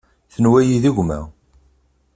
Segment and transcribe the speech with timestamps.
[0.33, 1.19] Tenwa-yi d gma.